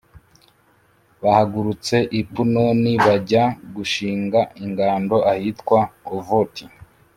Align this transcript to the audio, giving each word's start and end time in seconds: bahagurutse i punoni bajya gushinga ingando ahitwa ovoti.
bahagurutse 1.23 1.95
i 2.19 2.21
punoni 2.31 2.91
bajya 3.05 3.43
gushinga 3.75 4.39
ingando 4.63 5.17
ahitwa 5.33 5.79
ovoti. 6.15 6.65